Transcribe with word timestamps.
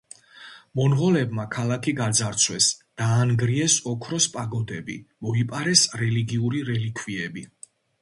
მონღოლებმა 0.79 1.45
ქალაქი 1.55 1.93
გაძარცვეს, 1.99 2.71
დაანგრიეს 3.03 3.77
ოქროს 3.95 4.29
პაგოდები, 4.35 4.99
მოიპარეს 5.29 5.89
რელიგიური 6.05 6.69
რელიქვიები. 6.75 7.51